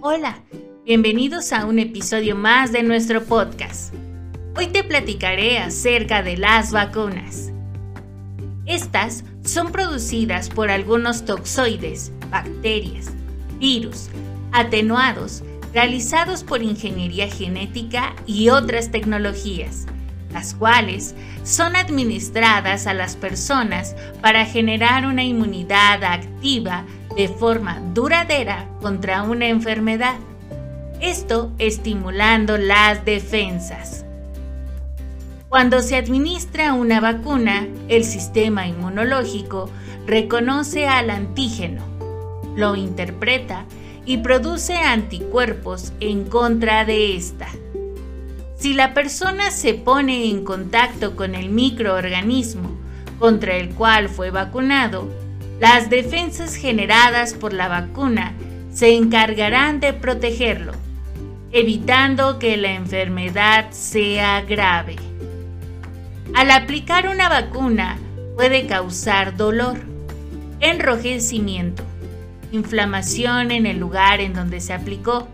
[0.00, 0.38] Hola,
[0.84, 3.92] bienvenidos a un episodio más de nuestro podcast.
[4.56, 7.50] Hoy te platicaré acerca de las vacunas.
[8.64, 13.10] Estas son producidas por algunos toxoides, bacterias,
[13.58, 14.08] virus,
[14.52, 15.42] atenuados,
[15.74, 19.86] realizados por ingeniería genética y otras tecnologías,
[20.32, 26.84] las cuales son administradas a las personas para generar una inmunidad activa
[27.16, 30.16] de forma duradera contra una enfermedad.
[31.00, 34.04] Esto estimulando las defensas.
[35.48, 39.70] Cuando se administra una vacuna, el sistema inmunológico
[40.06, 41.82] reconoce al antígeno,
[42.54, 43.64] lo interpreta
[44.04, 47.48] y produce anticuerpos en contra de esta.
[48.56, 52.70] Si la persona se pone en contacto con el microorganismo
[53.18, 55.08] contra el cual fue vacunado,
[55.60, 58.34] las defensas generadas por la vacuna
[58.72, 60.72] se encargarán de protegerlo,
[61.50, 64.96] evitando que la enfermedad sea grave.
[66.34, 67.98] Al aplicar una vacuna
[68.36, 69.78] puede causar dolor,
[70.60, 71.82] enrojecimiento,
[72.52, 75.26] inflamación en el lugar en donde se aplicó.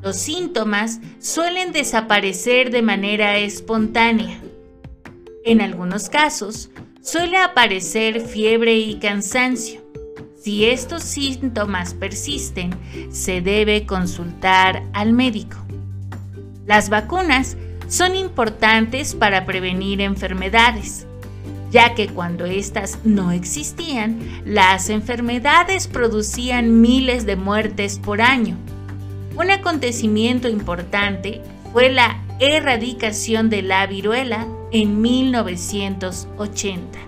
[0.00, 4.38] Los síntomas suelen desaparecer de manera espontánea.
[5.44, 6.70] En algunos casos,
[7.02, 9.80] suele aparecer fiebre y cansancio.
[10.36, 12.74] Si estos síntomas persisten,
[13.10, 15.56] se debe consultar al médico.
[16.66, 17.56] Las vacunas
[17.88, 21.06] son importantes para prevenir enfermedades,
[21.70, 28.56] ya que cuando éstas no existían, las enfermedades producían miles de muertes por año.
[29.36, 36.98] Un acontecimiento importante fue la erradicación de la viruela en 1980.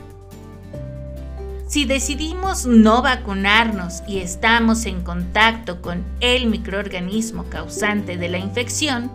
[1.67, 9.11] Si decidimos no vacunarnos y estamos en contacto con el microorganismo causante de la infección,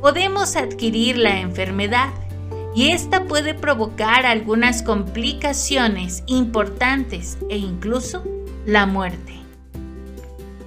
[0.00, 2.08] podemos adquirir la enfermedad
[2.74, 8.24] y esta puede provocar algunas complicaciones importantes e incluso
[8.64, 9.39] la muerte.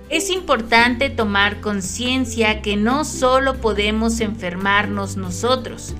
[0.09, 5.93] Es importante tomar conciencia que no solo podemos enfermarnos nosotros,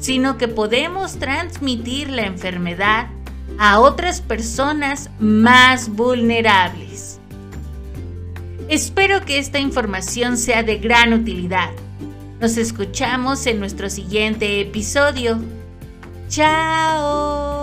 [0.00, 3.08] sino que podemos transmitir la enfermedad
[3.58, 7.20] a otras personas más vulnerables.
[8.68, 11.70] Espero que esta información sea de gran utilidad.
[12.40, 15.38] Nos escuchamos en nuestro siguiente episodio.
[16.28, 17.57] ¡Chao!